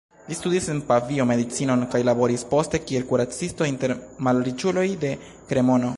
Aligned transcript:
Li 0.27 0.35
studis 0.37 0.69
en 0.73 0.79
Pavio 0.85 1.27
medicinon 1.31 1.83
kaj 1.91 2.01
laboris 2.09 2.47
poste 2.55 2.81
kiel 2.87 3.05
kuracisto 3.13 3.69
inter 3.73 3.95
malriĉuloj 4.29 4.91
de 5.05 5.17
Kremono. 5.53 5.89